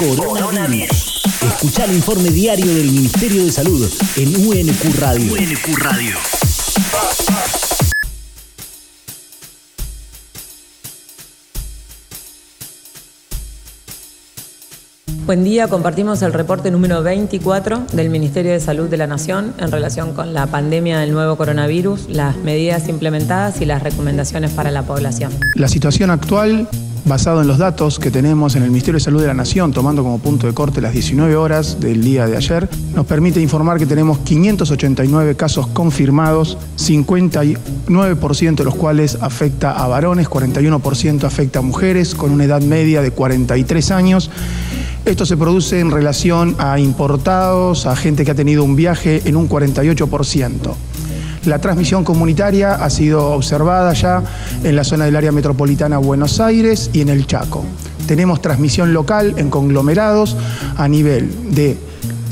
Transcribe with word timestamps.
Coronavirus. 0.00 1.20
Escucha 1.42 1.84
el 1.84 1.92
informe 1.92 2.30
diario 2.30 2.74
del 2.74 2.90
Ministerio 2.90 3.44
de 3.44 3.52
Salud 3.52 3.86
en 4.16 4.34
UNQ 4.34 4.98
Radio. 4.98 5.34
UNQ 5.34 5.76
Radio. 5.76 6.16
Buen 15.26 15.44
día, 15.44 15.68
compartimos 15.68 16.22
el 16.22 16.32
reporte 16.32 16.70
número 16.70 17.02
24 17.02 17.84
del 17.92 18.10
Ministerio 18.10 18.52
de 18.52 18.60
Salud 18.60 18.88
de 18.88 18.96
la 18.96 19.06
Nación 19.06 19.54
en 19.58 19.70
relación 19.70 20.14
con 20.14 20.34
la 20.34 20.46
pandemia 20.46 20.98
del 20.98 21.12
nuevo 21.12 21.36
coronavirus, 21.36 22.08
las 22.08 22.36
medidas 22.38 22.88
implementadas 22.88 23.60
y 23.60 23.66
las 23.66 23.82
recomendaciones 23.82 24.50
para 24.50 24.70
la 24.70 24.82
población. 24.82 25.32
La 25.54 25.68
situación 25.68 26.10
actual 26.10 26.68
basado 27.04 27.40
en 27.40 27.48
los 27.48 27.58
datos 27.58 27.98
que 27.98 28.10
tenemos 28.10 28.56
en 28.56 28.62
el 28.62 28.70
Ministerio 28.70 28.98
de 28.98 29.04
Salud 29.04 29.20
de 29.20 29.26
la 29.26 29.34
Nación, 29.34 29.72
tomando 29.72 30.02
como 30.02 30.18
punto 30.18 30.46
de 30.46 30.54
corte 30.54 30.80
las 30.80 30.92
19 30.92 31.34
horas 31.36 31.80
del 31.80 32.02
día 32.02 32.26
de 32.26 32.36
ayer, 32.36 32.68
nos 32.94 33.06
permite 33.06 33.40
informar 33.40 33.78
que 33.78 33.86
tenemos 33.86 34.18
589 34.18 35.34
casos 35.36 35.66
confirmados, 35.68 36.58
59% 36.76 38.54
de 38.56 38.64
los 38.64 38.74
cuales 38.74 39.18
afecta 39.20 39.72
a 39.72 39.88
varones, 39.88 40.28
41% 40.28 41.24
afecta 41.24 41.60
a 41.60 41.62
mujeres, 41.62 42.14
con 42.14 42.30
una 42.32 42.44
edad 42.44 42.60
media 42.60 43.02
de 43.02 43.10
43 43.10 43.90
años 43.90 44.30
esto 45.04 45.26
se 45.26 45.36
produce 45.36 45.80
en 45.80 45.90
relación 45.90 46.56
a 46.58 46.78
importados, 46.78 47.86
a 47.86 47.96
gente 47.96 48.24
que 48.24 48.30
ha 48.30 48.34
tenido 48.34 48.64
un 48.64 48.76
viaje 48.76 49.22
en 49.24 49.36
un 49.36 49.48
48%. 49.48 50.74
La 51.46 51.58
transmisión 51.58 52.04
comunitaria 52.04 52.74
ha 52.74 52.90
sido 52.90 53.30
observada 53.30 53.92
ya 53.94 54.22
en 54.62 54.76
la 54.76 54.84
zona 54.84 55.06
del 55.06 55.16
área 55.16 55.32
metropolitana 55.32 55.96
Buenos 55.96 56.38
Aires 56.38 56.90
y 56.92 57.00
en 57.00 57.08
el 57.08 57.26
Chaco. 57.26 57.64
Tenemos 58.06 58.42
transmisión 58.42 58.92
local 58.92 59.34
en 59.38 59.48
conglomerados 59.48 60.36
a 60.76 60.86
nivel 60.86 61.54
de 61.54 61.78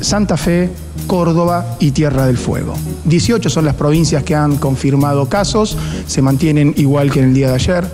Santa 0.01 0.37
Fe, 0.37 0.69
Córdoba 1.07 1.77
y 1.79 1.91
Tierra 1.91 2.27
del 2.27 2.37
Fuego. 2.37 2.75
18 3.05 3.49
son 3.49 3.65
las 3.65 3.75
provincias 3.75 4.23
que 4.23 4.35
han 4.35 4.57
confirmado 4.57 5.27
casos, 5.27 5.75
se 6.05 6.21
mantienen 6.21 6.73
igual 6.77 7.11
que 7.11 7.19
en 7.19 7.29
el 7.29 7.33
día 7.33 7.49
de 7.49 7.55
ayer. 7.55 7.85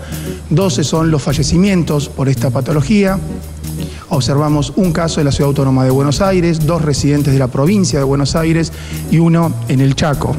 12 0.50 0.84
son 0.84 1.10
los 1.10 1.22
fallecimientos 1.22 2.08
por 2.08 2.28
esta 2.28 2.50
patología. 2.50 3.18
Observamos 4.08 4.72
un 4.76 4.92
caso 4.92 5.20
en 5.20 5.26
la 5.26 5.32
Ciudad 5.32 5.48
Autónoma 5.48 5.84
de 5.84 5.90
Buenos 5.90 6.20
Aires, 6.20 6.64
dos 6.64 6.82
residentes 6.82 7.32
de 7.32 7.38
la 7.38 7.48
provincia 7.48 7.98
de 7.98 8.04
Buenos 8.04 8.36
Aires 8.36 8.72
y 9.10 9.18
uno 9.18 9.52
en 9.68 9.80
el 9.80 9.94
Chaco. 9.96 10.34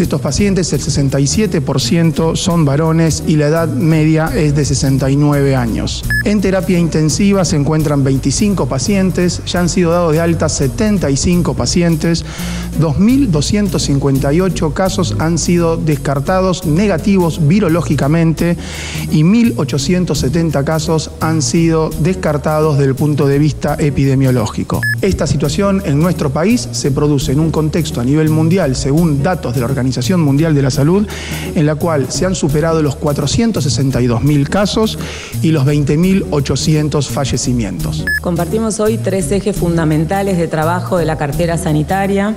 De 0.00 0.04
estos 0.04 0.22
pacientes, 0.22 0.72
el 0.72 0.80
67% 0.80 2.34
son 2.34 2.64
varones 2.64 3.22
y 3.26 3.36
la 3.36 3.48
edad 3.48 3.68
media 3.68 4.32
es 4.34 4.54
de 4.54 4.64
69 4.64 5.54
años. 5.54 6.02
En 6.24 6.40
terapia 6.40 6.78
intensiva 6.78 7.44
se 7.44 7.56
encuentran 7.56 8.02
25 8.02 8.64
pacientes, 8.66 9.42
ya 9.44 9.60
han 9.60 9.68
sido 9.68 9.90
dados 9.90 10.14
de 10.14 10.20
alta 10.20 10.48
75 10.48 11.52
pacientes, 11.52 12.24
2.258 12.80 14.72
casos 14.72 15.16
han 15.18 15.36
sido 15.36 15.76
descartados 15.76 16.64
negativos 16.64 17.46
virológicamente 17.46 18.56
y 19.12 19.22
1.870 19.22 20.64
casos 20.64 21.10
han 21.20 21.42
sido 21.42 21.90
descartados 22.00 22.78
desde 22.78 22.88
el 22.88 22.94
punto 22.94 23.26
de 23.26 23.38
vista 23.38 23.76
epidemiológico. 23.78 24.80
Esta 25.02 25.26
situación 25.26 25.82
en 25.84 25.98
nuestro 26.00 26.30
país 26.30 26.70
se 26.72 26.90
produce 26.90 27.32
en 27.32 27.40
un 27.40 27.50
contexto 27.50 28.00
a 28.00 28.04
nivel 28.04 28.30
mundial, 28.30 28.76
según 28.76 29.22
datos 29.22 29.52
de 29.54 29.60
la 29.60 29.66
Organización 29.66 29.89
Mundial 30.20 30.54
de 30.54 30.62
la 30.62 30.70
Salud, 30.70 31.06
en 31.54 31.66
la 31.66 31.74
cual 31.74 32.10
se 32.10 32.26
han 32.26 32.34
superado 32.34 32.82
los 32.82 32.98
462.000 32.98 34.48
casos 34.48 34.98
y 35.42 35.50
los 35.50 35.64
20.800 35.66 37.08
fallecimientos. 37.08 38.04
Compartimos 38.20 38.80
hoy 38.80 38.98
tres 38.98 39.30
ejes 39.32 39.56
fundamentales 39.56 40.38
de 40.38 40.48
trabajo 40.48 40.98
de 40.98 41.04
la 41.04 41.16
cartera 41.16 41.58
sanitaria. 41.58 42.34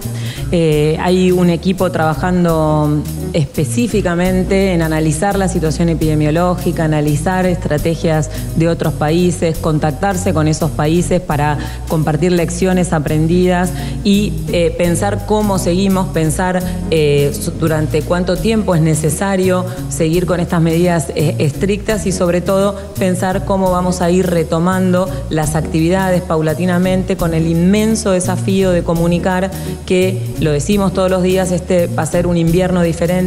Eh, 0.52 0.98
hay 1.02 1.32
un 1.32 1.50
equipo 1.50 1.92
trabajando 1.92 3.02
específicamente 3.34 4.74
en 4.74 4.82
analizar 4.82 5.38
la 5.38 5.48
situación 5.48 5.90
epidemiológica, 5.90 6.86
analizar 6.86 7.46
estrategias 7.46 8.30
de 8.56 8.68
otros 8.68 8.94
países, 8.94 9.58
contactarse 9.58 10.34
con 10.34 10.48
esos 10.48 10.72
países 10.72 11.22
para 11.22 11.58
compartir 11.88 12.32
lecciones 12.32 12.94
aprendidas 12.94 13.72
y 14.04 14.34
eh, 14.52 14.74
pensar 14.78 15.26
cómo 15.26 15.58
seguimos, 15.60 16.08
pensar 16.10 16.62
eh, 16.92 17.32
durante 17.60 18.02
cuánto 18.02 18.38
tiempo 18.38 18.76
es 18.76 18.82
necesario 18.82 19.66
seguir 19.90 20.26
con 20.26 20.40
estas 20.40 20.62
medidas 20.62 21.10
eh, 21.16 21.36
estrictas 21.40 22.06
y 22.06 22.12
sobre 22.12 22.42
todo 22.42 22.76
pensar 23.00 23.46
cómo 23.46 23.72
vamos 23.72 24.02
a 24.02 24.12
ir 24.12 24.28
retomando 24.28 25.10
las 25.30 25.56
actividades 25.56 26.22
paulatinamente 26.22 27.18
con 27.18 27.34
el 27.34 27.48
inmenso 27.48 28.12
desafío 28.12 28.72
de 28.72 28.84
comunicar 28.84 29.52
que, 29.86 30.22
lo 30.40 30.52
decimos 30.52 30.94
todos 30.94 31.10
los 31.10 31.24
días, 31.24 31.52
este 31.52 31.88
va 31.88 32.04
a 32.04 32.06
ser 32.06 32.28
un 32.28 32.38
invierno 32.38 32.82
diferente, 32.82 33.23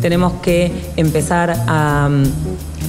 tenemos 0.00 0.34
que 0.42 0.72
empezar 0.96 1.54
a 1.66 2.08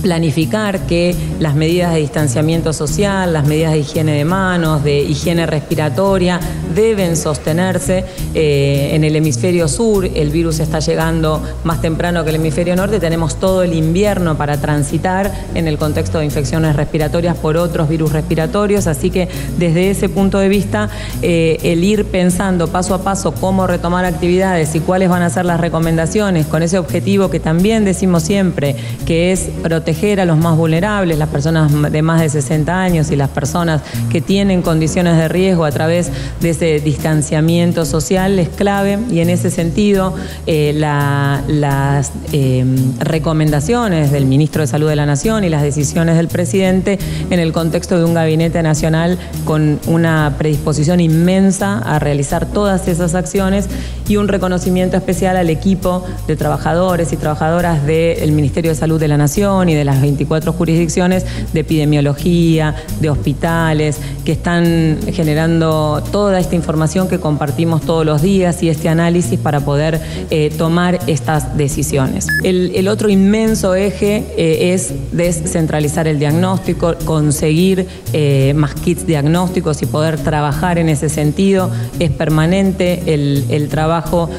planificar 0.07 0.87
que 0.87 1.13
las 1.41 1.53
medidas 1.53 1.93
de 1.93 1.99
distanciamiento 1.99 2.71
social, 2.71 3.33
las 3.33 3.45
medidas 3.45 3.73
de 3.73 3.79
higiene 3.79 4.13
de 4.13 4.23
manos, 4.23 4.81
de 4.81 5.01
higiene 5.01 5.45
respiratoria, 5.45 6.39
deben 6.73 7.17
sostenerse 7.17 8.05
eh, 8.33 8.91
en 8.93 9.03
el 9.03 9.17
hemisferio 9.17 9.67
sur. 9.67 10.05
El 10.05 10.29
virus 10.29 10.61
está 10.61 10.79
llegando 10.79 11.43
más 11.65 11.81
temprano 11.81 12.23
que 12.23 12.29
el 12.29 12.37
hemisferio 12.37 12.73
norte. 12.77 13.01
Tenemos 13.01 13.37
todo 13.37 13.63
el 13.63 13.73
invierno 13.73 14.37
para 14.37 14.55
transitar 14.61 15.29
en 15.53 15.67
el 15.67 15.77
contexto 15.77 16.19
de 16.19 16.25
infecciones 16.25 16.77
respiratorias 16.77 17.35
por 17.35 17.57
otros 17.57 17.89
virus 17.89 18.13
respiratorios. 18.13 18.87
Así 18.87 19.09
que 19.09 19.27
desde 19.57 19.89
ese 19.89 20.07
punto 20.07 20.39
de 20.39 20.47
vista, 20.47 20.89
eh, 21.21 21.57
el 21.63 21.83
ir 21.83 22.05
pensando 22.05 22.69
paso 22.69 22.93
a 22.93 23.03
paso 23.03 23.33
cómo 23.33 23.67
retomar 23.67 24.05
actividades 24.05 24.73
y 24.73 24.79
cuáles 24.79 25.09
van 25.09 25.23
a 25.23 25.29
ser 25.29 25.43
las 25.43 25.59
recomendaciones 25.59 26.45
con 26.45 26.63
ese 26.63 26.79
objetivo 26.79 27.29
que 27.29 27.41
también 27.41 27.83
decimos 27.83 28.23
siempre, 28.23 28.77
que 29.05 29.33
es 29.33 29.49
proteger 29.61 29.96
proteger 29.97 30.19
a 30.19 30.25
los 30.25 30.37
más 30.37 30.55
vulnerables, 30.55 31.17
las 31.17 31.29
personas 31.29 31.71
de 31.91 32.01
más 32.01 32.21
de 32.21 32.29
60 32.29 32.81
años 32.81 33.09
y 33.09 33.15
las 33.15 33.29
personas 33.29 33.81
que 34.11 34.21
tienen 34.21 34.61
condiciones 34.61 35.17
de 35.17 35.27
riesgo 35.27 35.65
a 35.65 35.71
través 35.71 36.11
de 36.39 36.51
ese 36.51 36.79
distanciamiento 36.79 37.83
social 37.83 38.37
es 38.37 38.49
clave. 38.49 38.99
Y 39.09 39.21
en 39.21 39.29
ese 39.29 39.49
sentido 39.49 40.13
eh, 40.45 40.73
las 40.75 42.11
eh, 42.31 42.63
recomendaciones 42.99 44.11
del 44.11 44.25
ministro 44.25 44.61
de 44.61 44.67
Salud 44.67 44.87
de 44.87 44.95
la 44.95 45.05
Nación 45.05 45.43
y 45.43 45.49
las 45.49 45.63
decisiones 45.63 46.15
del 46.15 46.27
presidente 46.27 46.99
en 47.31 47.39
el 47.39 47.51
contexto 47.51 47.97
de 47.97 48.05
un 48.05 48.13
gabinete 48.13 48.61
nacional 48.61 49.17
con 49.45 49.79
una 49.87 50.35
predisposición 50.37 50.99
inmensa 50.99 51.79
a 51.79 51.97
realizar 51.97 52.45
todas 52.45 52.87
esas 52.87 53.15
acciones 53.15 53.67
y 54.07 54.17
un 54.17 54.27
reconocimiento 54.27 54.95
especial 54.95 55.37
al 55.37 55.49
equipo 55.49 56.05
de 56.27 56.35
trabajadores 56.35 57.11
y 57.13 57.17
trabajadoras 57.17 57.85
del 57.85 58.31
Ministerio 58.31 58.71
de 58.71 58.75
Salud 58.75 58.99
de 58.99 59.07
la 59.07 59.17
Nación 59.17 59.69
y 59.69 59.73
de 59.73 59.86
las 59.87 60.01
24 60.01 60.53
jurisdicciones 60.53 61.25
de 61.53 61.61
epidemiología, 61.61 62.75
de 63.01 63.09
hospitales, 63.09 63.97
que 64.23 64.33
están 64.33 64.99
generando 65.11 66.03
toda 66.11 66.39
esta 66.39 66.55
información 66.55 67.07
que 67.07 67.19
compartimos 67.19 67.81
todos 67.81 68.05
los 68.05 68.21
días 68.21 68.61
y 68.61 68.69
este 68.69 68.89
análisis 68.89 69.39
para 69.39 69.61
poder 69.61 69.99
eh, 70.29 70.51
tomar 70.57 70.99
estas 71.07 71.57
decisiones. 71.57 72.27
El, 72.43 72.87
otro 72.87 73.09
inmenso 73.09 73.75
eje 73.75 74.23
eh, 74.37 74.73
es 74.73 74.93
descentralizar 75.11 76.07
el 76.07 76.19
diagnóstico, 76.19 76.95
conseguir 77.05 77.87
eh, 78.13 78.53
más 78.55 78.75
kits 78.75 79.05
diagnósticos 79.05 79.81
y 79.81 79.85
poder 79.85 80.17
trabajar 80.17 80.77
en 80.77 80.89
ese 80.89 81.09
sentido. 81.09 81.71
Es 81.99 82.11
permanente 82.11 83.01
el, 83.13 83.45
el 83.49 83.67
trabajo 83.67 84.29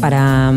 para 0.00 0.52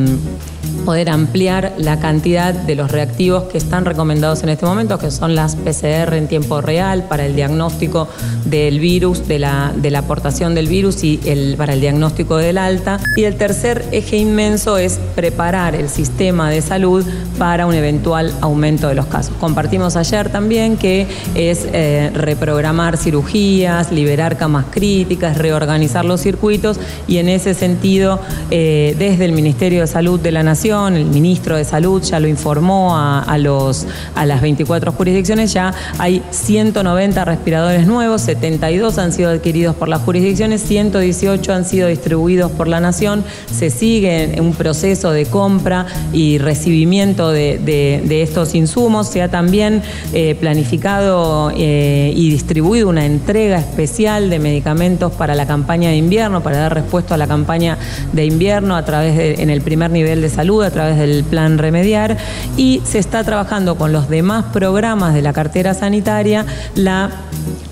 poder 0.81 1.09
ampliar 1.09 1.73
la 1.77 1.99
cantidad 1.99 2.53
de 2.53 2.75
los 2.75 2.91
reactivos 2.91 3.43
que 3.45 3.57
están 3.57 3.85
recomendados 3.85 4.43
en 4.43 4.49
este 4.49 4.65
momento, 4.65 4.97
que 4.97 5.11
son 5.11 5.35
las 5.35 5.55
PCR 5.55 6.13
en 6.13 6.27
tiempo 6.27 6.61
real 6.61 7.05
para 7.07 7.25
el 7.25 7.35
diagnóstico 7.35 8.07
del 8.45 8.79
virus, 8.79 9.27
de 9.27 9.39
la, 9.39 9.73
de 9.75 9.91
la 9.91 9.99
aportación 9.99 10.55
del 10.55 10.67
virus 10.67 11.03
y 11.03 11.19
el, 11.25 11.55
para 11.57 11.73
el 11.73 11.81
diagnóstico 11.81 12.37
del 12.37 12.57
alta. 12.57 12.99
Y 13.15 13.23
el 13.23 13.35
tercer 13.35 13.85
eje 13.91 14.17
inmenso 14.17 14.77
es 14.77 14.99
preparar 15.15 15.75
el 15.75 15.89
sistema 15.89 16.49
de 16.49 16.61
salud 16.61 17.05
para 17.37 17.65
un 17.65 17.73
eventual 17.73 18.33
aumento 18.41 18.87
de 18.87 18.95
los 18.95 19.05
casos. 19.05 19.33
Compartimos 19.39 19.95
ayer 19.95 20.29
también 20.29 20.77
que 20.77 21.07
es 21.35 21.67
eh, 21.71 22.11
reprogramar 22.13 22.97
cirugías, 22.97 23.91
liberar 23.91 24.37
camas 24.37 24.65
críticas, 24.71 25.37
reorganizar 25.37 26.05
los 26.05 26.21
circuitos 26.21 26.79
y 27.07 27.17
en 27.17 27.29
ese 27.29 27.53
sentido, 27.53 28.19
eh, 28.49 28.95
desde 28.97 29.25
el 29.25 29.31
Ministerio 29.31 29.81
de 29.81 29.87
Salud 29.87 30.19
de 30.19 30.31
la 30.31 30.43
Nación, 30.43 30.70
El 30.71 31.05
ministro 31.05 31.57
de 31.57 31.65
Salud 31.65 32.01
ya 32.01 32.21
lo 32.21 32.29
informó 32.29 32.95
a, 32.95 33.37
los, 33.37 33.85
a 34.15 34.25
las 34.25 34.41
24 34.41 34.93
jurisdicciones, 34.93 35.51
ya 35.51 35.73
hay 35.97 36.23
190 36.31 37.25
respiradores 37.25 37.85
nuevos, 37.85 38.21
72 38.21 38.97
han 38.97 39.11
sido 39.11 39.31
adquiridos 39.31 39.75
por 39.75 39.89
las 39.89 40.01
jurisdicciones, 40.03 40.61
118 40.61 41.53
han 41.53 41.65
sido 41.65 41.89
distribuidos 41.89 42.51
por 42.51 42.69
la 42.69 42.79
Nación, 42.79 43.25
se 43.53 43.69
sigue 43.69 44.37
un 44.39 44.53
proceso 44.53 45.11
de 45.11 45.25
compra 45.25 45.87
y 46.13 46.37
recibimiento 46.37 47.31
de, 47.31 48.21
estos 48.21 48.55
insumos, 48.55 49.09
se 49.09 49.21
ha 49.21 49.27
también 49.27 49.81
eh, 50.13 50.35
planificado 50.39 51.51
eh, 51.53 52.13
y 52.15 52.29
distribuido 52.29 52.87
una 52.87 53.05
entrega 53.05 53.59
especial 53.59 54.29
de 54.29 54.39
medicamentos 54.39 55.11
para 55.11 55.35
la 55.35 55.45
campaña 55.45 55.89
de 55.89 55.97
invierno, 55.97 56.41
para 56.41 56.59
dar 56.59 56.73
respuesta 56.73 57.15
a 57.15 57.17
la 57.17 57.27
campaña 57.27 57.77
de 58.13 58.23
invierno 58.23 58.77
a 58.77 58.85
través 58.85 59.39
en 59.39 59.49
el 59.49 59.61
primer 59.61 59.91
nivel 59.91 60.21
de 60.21 60.29
salud, 60.29 60.60
a 60.63 60.71
través 60.71 60.97
del 60.97 61.23
plan 61.23 61.57
remediar, 61.57 62.17
y 62.57 62.81
se 62.85 62.99
está 62.99 63.23
trabajando 63.23 63.75
con 63.75 63.91
los 63.91 64.09
demás 64.09 64.45
programas 64.51 65.13
de 65.13 65.21
la 65.21 65.33
cartera 65.33 65.73
sanitaria 65.73 66.45
la 66.75 67.09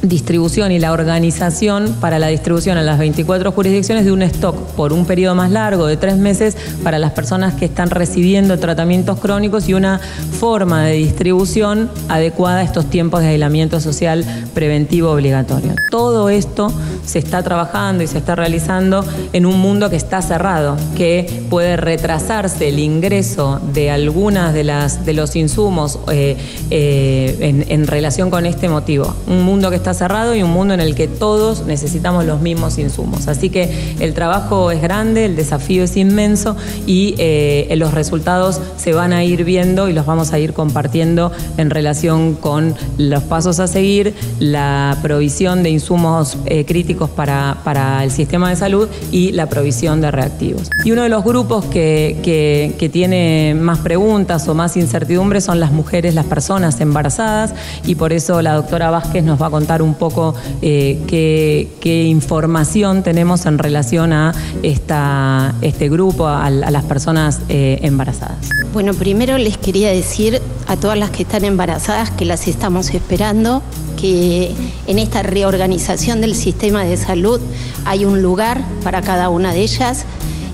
distribución 0.02 0.72
y 0.72 0.80
la 0.80 0.94
organización 0.94 1.96
para 2.00 2.20
la 2.20 2.28
distribución 2.28 2.78
a 2.78 2.84
las 2.84 2.98
24 3.00 3.52
jurisdicciones 3.52 4.06
de 4.06 4.12
un 4.12 4.22
stock 4.24 4.56
por 4.72 4.94
un 4.94 5.06
periodo 5.06 5.36
más 5.36 5.52
largo 5.52 5.88
de 5.88 5.98
tres 5.98 6.18
meses 6.18 6.56
para 6.84 7.00
las 7.00 7.12
personas 7.12 7.54
que 7.56 7.66
están 7.66 7.90
recibiendo 7.90 8.58
tratamientos 8.60 9.20
crónicos 9.20 9.68
y 9.68 9.74
una 9.74 10.00
forma 10.40 10.86
de 10.86 10.94
distribución 10.94 11.90
adecuada 12.08 12.60
a 12.60 12.64
estos 12.64 12.90
tiempos 12.90 13.22
de 13.22 13.28
aislamiento 13.28 13.82
social 13.82 14.26
preventivo 14.54 15.12
obligatorio. 15.12 15.74
Todo 15.92 16.30
esto 16.30 16.72
se 17.06 17.20
está 17.20 17.44
trabajando 17.44 18.04
y 18.04 18.08
se 18.08 18.20
está 18.20 18.36
realizando 18.36 19.04
en 19.34 19.46
un 19.46 19.60
mundo 19.60 19.90
que 19.90 19.96
está 19.98 20.22
cerrado, 20.22 20.78
que 20.96 21.44
puede 21.50 21.76
retrasarse 21.76 22.70
el 22.70 22.80
ingreso 22.80 23.60
de 23.74 23.92
algunas 23.92 24.54
de, 24.54 24.64
las, 24.64 25.06
de 25.06 25.14
los 25.14 25.36
insumos 25.36 26.00
eh, 26.12 26.38
eh, 26.70 27.38
en, 27.42 27.66
en 27.68 27.88
relación 27.88 28.30
con 28.30 28.46
este 28.46 28.70
motivo. 28.70 29.14
Un 29.28 29.44
mundo 29.44 29.70
que 29.70 29.76
está 29.76 29.89
cerrado 29.94 30.36
y 30.36 30.44
un 30.44 30.52
mundo 30.52 30.74
en 30.74 30.80
el 30.80 30.96
que 30.96 31.08
todos 31.08 31.66
necesitamos 31.66 32.26
los 32.26 32.42
mismos 32.42 32.78
insumos. 32.78 33.28
Así 33.28 33.50
que 33.50 33.96
el 34.00 34.14
trabajo 34.14 34.72
es 34.72 34.82
grande, 34.82 35.26
el 35.26 35.36
desafío 35.36 35.84
es 35.84 35.98
inmenso 35.98 36.56
y 36.86 37.16
eh, 37.18 37.74
los 37.78 37.94
resultados 37.94 38.62
se 38.78 38.94
van 38.94 39.14
a 39.14 39.24
ir 39.24 39.44
viendo 39.44 39.90
y 39.90 39.94
los 39.94 40.06
vamos 40.06 40.34
a 40.34 40.40
ir 40.40 40.54
compartiendo 40.54 41.32
en 41.58 41.70
relación 41.70 42.36
con 42.36 42.76
los 42.98 43.24
pasos 43.24 43.60
a 43.60 43.68
seguir, 43.68 44.14
la 44.40 44.98
provisión 45.02 45.64
de 45.64 45.70
insumos 45.70 46.38
eh, 46.46 46.66
críticos 46.66 47.10
para, 47.10 47.58
para, 47.64 48.04
el 48.04 48.12
sistema 48.12 48.50
de 48.50 48.56
salud 48.56 48.88
y 49.12 49.32
la 49.32 49.48
provisión 49.48 50.02
de 50.02 50.12
reactivos. 50.12 50.70
Y 50.86 50.92
uno 50.92 51.04
de 51.04 51.10
los 51.10 51.24
grupos 51.24 51.66
que, 51.66 52.20
que, 52.24 52.90
tiene 52.90 53.56
más 53.60 53.80
preguntas 53.80 54.48
o 54.48 54.56
más 54.56 54.76
incertidumbres 54.76 55.44
son 55.44 55.60
las 55.60 55.72
mujeres, 55.72 56.16
las 56.16 56.26
personas 56.26 56.82
embarazadas 56.82 57.54
y 57.86 57.96
por 57.96 58.14
eso 58.14 58.42
la 58.42 58.54
doctora 58.54 58.90
Vázquez 58.90 59.24
nos 59.24 59.40
va 59.40 59.48
a 59.48 59.50
contar 59.52 59.79
un 59.82 59.94
poco 59.94 60.36
eh, 60.62 61.00
qué, 61.08 62.04
información 62.04 63.04
tenemos 63.04 63.46
en 63.46 63.58
relación 63.58 64.14
a 64.14 64.34
esta, 64.64 65.54
este 65.62 65.90
grupo, 65.90 66.28
a, 66.28 66.50
las 66.50 66.84
personas 66.84 67.42
eh, 67.50 67.80
embarazadas. 67.82 68.50
Bueno, 68.74 68.94
primero 68.94 69.38
les 69.38 69.58
quería 69.58 69.90
decir 69.90 70.42
a 70.68 70.76
todas 70.78 70.98
las 70.98 71.10
que 71.10 71.24
están 71.24 71.44
embarazadas 71.44 72.12
que 72.12 72.26
las 72.26 72.48
estamos 72.48 72.94
esperando, 72.94 73.62
que 74.00 74.54
en 74.88 75.00
esta 75.00 75.24
reorganización 75.24 76.22
del 76.22 76.36
sistema 76.36 76.84
de 76.84 76.96
salud 76.96 77.42
hay 77.86 78.06
un 78.06 78.22
lugar 78.22 78.64
para 78.84 79.02
cada 79.02 79.30
una 79.30 79.54
de 79.54 79.62
ellas 79.62 80.06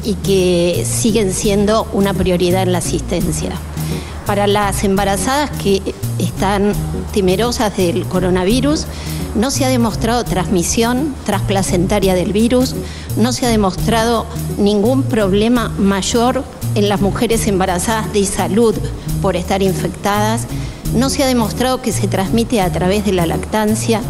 y 0.03 0.13
que 0.15 0.85
siguen 0.85 1.33
siendo 1.33 1.87
una 1.91 2.13
prioridad 2.13 2.63
en 2.63 2.71
la 2.71 2.77
asistencia. 2.77 3.51
Para 4.25 4.47
las 4.47 4.83
embarazadas 4.83 5.51
que 5.51 5.81
están 6.35 6.73
temerosas 7.13 7.77
del 7.77 8.05
coronavirus, 8.07 8.87
no 9.35 9.51
se 9.51 9.63
ha 9.63 9.69
demostrado 9.69 10.25
transmisión 10.25 11.15
transplacentaria 11.25 12.13
del 12.13 12.33
virus, 12.33 12.75
no 13.15 13.31
se 13.31 13.45
ha 13.45 13.49
demostrado 13.49 14.25
ningún 14.57 15.03
problema 15.03 15.69
mayor 15.77 16.43
en 16.75 16.89
las 16.89 16.99
mujeres 16.99 17.47
embarazadas 17.47 18.11
de 18.11 18.25
salud 18.25 18.75
por 19.21 19.37
estar 19.37 19.63
infectadas, 19.63 20.45
no 20.93 21.09
se 21.09 21.23
ha 21.23 21.27
demostrado 21.27 21.81
que 21.81 21.93
se 21.93 22.09
transmite 22.09 22.59
a 22.59 22.69
través 22.69 23.05
de 23.05 23.13
la 23.13 23.25
lactancia 23.25 24.01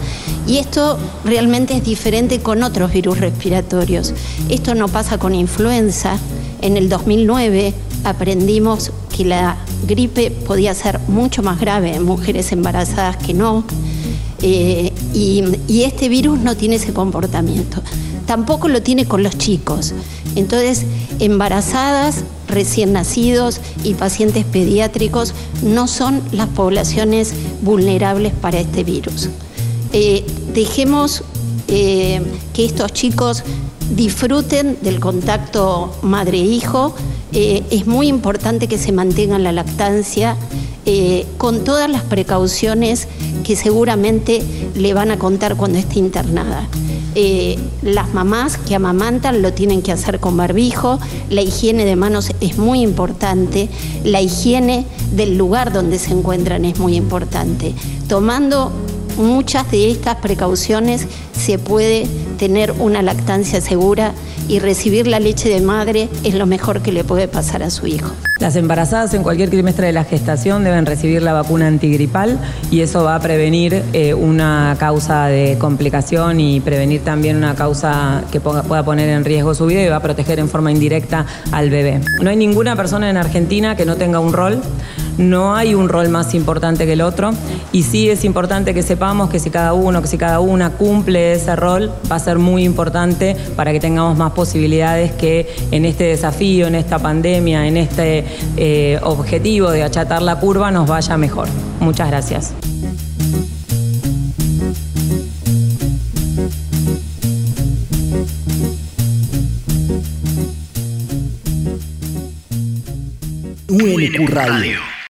y 0.47 0.57
esto 0.57 0.97
realmente 1.25 1.77
es 1.77 1.83
diferente 1.83 2.39
con 2.39 2.63
otros 2.63 2.91
virus 2.91 3.19
respiratorios. 3.19 4.15
Esto 4.49 4.73
no 4.73 4.87
pasa 4.87 5.19
con 5.19 5.35
influenza. 5.35 6.17
En 6.61 6.75
el 6.75 6.89
2009 6.89 7.73
aprendimos 8.03 8.91
que 9.15 9.25
la 9.25 9.57
gripe 9.87 10.31
podía 10.31 10.73
ser 10.73 10.99
mucho 11.07 11.43
más 11.43 11.59
grave 11.59 11.95
en 11.95 12.03
mujeres 12.03 12.51
embarazadas 12.51 13.17
que 13.17 13.33
no. 13.33 13.63
Eh, 14.41 14.91
y, 15.13 15.43
este 15.83 16.09
virus 16.09 16.39
no 16.39 16.55
tiene 16.55 16.75
ese 16.75 16.93
comportamiento. 16.93 17.81
Tampoco 18.25 18.67
lo 18.67 18.81
tiene 18.81 19.05
con 19.05 19.23
los 19.23 19.37
chicos. 19.37 19.93
Entonces, 20.35 20.85
embarazadas, 21.19 22.23
recién 22.47 22.93
nacidos 22.93 23.61
y 23.83 23.93
pacientes 23.93 24.45
pediátricos 24.45 25.33
no 25.63 25.87
son 25.87 26.21
las 26.31 26.47
poblaciones 26.49 27.33
vulnerables 27.61 28.33
para 28.33 28.59
este 28.59 28.83
virus. 28.83 29.29
Eh, 29.93 30.25
dejemos 30.53 31.23
eh, 31.67 32.21
que 32.53 32.65
estos 32.65 32.93
chicos 32.93 33.43
disfruten 33.95 34.77
del 34.81 34.99
contacto 34.99 35.95
madre-hijo. 36.01 36.95
Es 37.35 37.85
muy 37.85 38.07
importante 38.07 38.67
que 38.67 38.77
se 38.77 38.91
mantenga 38.91 39.37
la 39.39 39.51
lactancia 39.51 40.37
con 41.37 41.63
todas 41.63 41.89
las 41.89 42.03
precauciones 42.03 43.07
que 43.43 43.55
seguramente 43.55 44.41
le 44.75 44.93
van 44.93 45.11
a 45.11 45.19
contar 45.19 45.55
cuando 45.55 45.77
esté 45.77 45.99
internada. 45.99 46.67
Eh, 47.17 47.57
las 47.81 48.13
mamás 48.13 48.57
que 48.57 48.75
amamantan 48.75 49.41
lo 49.41 49.53
tienen 49.53 49.81
que 49.81 49.93
hacer 49.93 50.19
con 50.19 50.35
barbijo, 50.35 50.99
la 51.29 51.41
higiene 51.41 51.85
de 51.85 51.95
manos 51.95 52.31
es 52.41 52.57
muy 52.57 52.81
importante, 52.81 53.69
la 54.03 54.19
higiene 54.19 54.85
del 55.13 55.37
lugar 55.37 55.71
donde 55.71 55.97
se 55.97 56.11
encuentran 56.11 56.65
es 56.65 56.77
muy 56.77 56.97
importante. 56.97 57.73
Tomando 58.09 58.69
muchas 59.17 59.71
de 59.71 59.91
estas 59.91 60.17
precauciones 60.17 61.07
se 61.31 61.57
puede 61.57 62.05
tener 62.37 62.73
una 62.73 63.01
lactancia 63.01 63.61
segura 63.61 64.13
y 64.47 64.59
recibir 64.59 65.07
la 65.07 65.19
leche 65.19 65.49
de 65.49 65.61
madre 65.61 66.09
es 66.23 66.35
lo 66.35 66.45
mejor 66.45 66.81
que 66.81 66.91
le 66.91 67.03
puede 67.03 67.27
pasar 67.27 67.63
a 67.63 67.69
su 67.69 67.87
hijo. 67.87 68.11
Las 68.39 68.55
embarazadas 68.57 69.13
en 69.13 69.23
cualquier 69.23 69.49
trimestre 69.49 69.87
de 69.87 69.93
la 69.93 70.03
gestación 70.03 70.63
deben 70.63 70.85
recibir 70.85 71.21
la 71.21 71.31
vacuna 71.31 71.67
antigripal 71.67 72.37
y 72.69 72.81
eso 72.81 73.03
va 73.03 73.15
a 73.15 73.19
prevenir 73.21 73.83
eh, 73.93 74.13
una 74.13 74.75
causa 74.77 75.27
de 75.27 75.57
complicación 75.57 76.39
y 76.41 76.59
prevenir 76.59 77.01
también 77.01 77.37
una 77.37 77.55
causa 77.55 78.23
que 78.31 78.41
pueda 78.41 78.83
poner 78.83 79.09
en 79.09 79.23
riesgo 79.23 79.55
su 79.55 79.65
vida 79.65 79.83
y 79.83 79.87
va 79.87 79.97
a 79.97 80.01
proteger 80.01 80.39
en 80.39 80.49
forma 80.49 80.71
indirecta 80.71 81.25
al 81.51 81.69
bebé. 81.69 82.01
No 82.21 82.29
hay 82.29 82.35
ninguna 82.35 82.75
persona 82.75 83.09
en 83.09 83.15
Argentina 83.15 83.75
que 83.77 83.85
no 83.85 83.95
tenga 83.95 84.19
un 84.19 84.33
rol 84.33 84.61
no 85.17 85.55
hay 85.55 85.75
un 85.75 85.89
rol 85.89 86.09
más 86.09 86.33
importante 86.33 86.85
que 86.85 86.93
el 86.93 87.01
otro 87.01 87.31
y 87.71 87.83
sí 87.83 88.09
es 88.09 88.25
importante 88.25 88.73
que 88.73 88.83
sepamos 88.83 89.29
que 89.29 89.39
si 89.39 89.49
cada 89.49 89.73
uno, 89.73 90.01
que 90.01 90.07
si 90.07 90.17
cada 90.17 90.39
una 90.39 90.71
cumple 90.71 91.33
ese 91.33 91.55
rol, 91.55 91.91
va 92.11 92.15
a 92.17 92.19
ser 92.19 92.39
muy 92.39 92.63
importante 92.63 93.35
para 93.55 93.71
que 93.71 93.79
tengamos 93.79 94.17
más 94.17 94.31
posibilidades 94.31 95.11
que 95.13 95.47
en 95.71 95.85
este 95.85 96.05
desafío, 96.05 96.67
en 96.67 96.75
esta 96.75 96.99
pandemia, 96.99 97.67
en 97.67 97.77
este 97.77 98.25
eh, 98.57 98.99
objetivo 99.03 99.71
de 99.71 99.83
achatar 99.83 100.21
la 100.21 100.39
curva 100.39 100.71
nos 100.71 100.87
vaya 100.87 101.17
mejor. 101.17 101.47
Muchas 101.79 102.09
gracias. 102.09 102.53